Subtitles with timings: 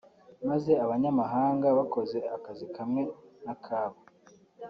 [0.49, 3.01] maze abanyamahanga bakoze akazi kamwe
[3.43, 3.97] n’akabo